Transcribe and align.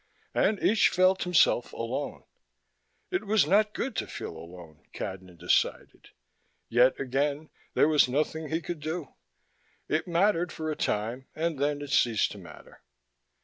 and 0.33 0.59
each 0.63 0.89
felt 0.89 1.25
himself 1.25 1.71
alone. 1.73 2.23
It 3.11 3.23
was 3.27 3.45
not 3.45 3.75
good 3.75 3.95
to 3.97 4.07
feel 4.07 4.35
alone, 4.35 4.83
Cadnan 4.95 5.37
decided; 5.37 6.09
yet, 6.67 6.99
again, 6.99 7.51
there 7.75 7.87
was 7.87 8.07
nothing 8.09 8.49
he 8.49 8.61
could 8.61 8.79
do. 8.79 9.13
It 9.87 10.07
mattered 10.07 10.51
for 10.51 10.71
a 10.71 10.75
time, 10.75 11.27
and 11.35 11.59
then 11.59 11.83
it 11.83 11.91
ceased 11.91 12.31
to 12.31 12.39
matter. 12.39 12.81